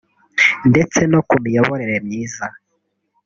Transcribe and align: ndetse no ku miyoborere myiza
ndetse 0.69 0.99
no 1.11 1.19
ku 1.27 1.35
miyoborere 1.43 1.95
myiza 2.05 2.45